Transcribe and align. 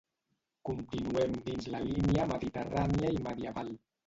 Continuem 0.69 1.35
dins 1.49 1.67
la 1.75 1.83
línia 1.91 2.27
mediterrània 2.33 3.13
i 3.19 3.23
medieval 3.31 3.73